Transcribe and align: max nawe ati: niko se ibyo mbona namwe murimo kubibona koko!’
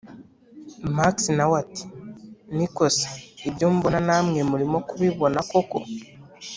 max 0.95 1.15
nawe 1.37 1.55
ati: 1.63 1.85
niko 2.55 2.83
se 2.97 3.09
ibyo 3.47 3.65
mbona 3.75 3.99
namwe 4.07 4.39
murimo 4.51 4.77
kubibona 4.87 5.39
koko!’ 5.49 5.77